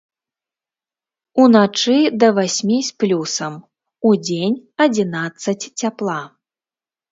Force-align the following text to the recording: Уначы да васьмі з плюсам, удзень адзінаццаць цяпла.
Уначы 1.43 1.97
да 2.23 2.27
васьмі 2.39 2.79
з 2.89 3.05
плюсам, 3.05 3.53
удзень 4.11 4.59
адзінаццаць 4.89 5.59
цяпла. 5.79 6.21